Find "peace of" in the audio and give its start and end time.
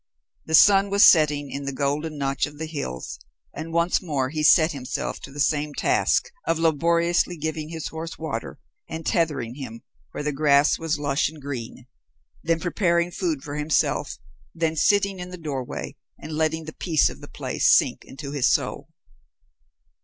16.73-17.21